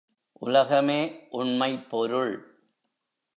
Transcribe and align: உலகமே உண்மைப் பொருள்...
உலகமே 0.33 1.27
உண்மைப் 1.29 1.89
பொருள்... 1.89 2.33